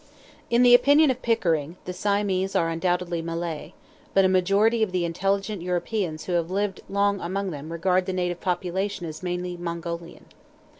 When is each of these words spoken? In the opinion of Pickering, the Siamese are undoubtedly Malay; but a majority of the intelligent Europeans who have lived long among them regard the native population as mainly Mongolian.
In 0.49 0.63
the 0.63 0.73
opinion 0.73 1.11
of 1.11 1.21
Pickering, 1.21 1.77
the 1.85 1.93
Siamese 1.93 2.55
are 2.55 2.71
undoubtedly 2.71 3.21
Malay; 3.21 3.73
but 4.15 4.25
a 4.25 4.27
majority 4.27 4.81
of 4.81 4.91
the 4.91 5.05
intelligent 5.05 5.61
Europeans 5.61 6.23
who 6.25 6.33
have 6.33 6.49
lived 6.49 6.81
long 6.89 7.21
among 7.21 7.51
them 7.51 7.71
regard 7.71 8.07
the 8.07 8.11
native 8.13 8.41
population 8.41 9.05
as 9.05 9.21
mainly 9.21 9.57
Mongolian. 9.57 10.25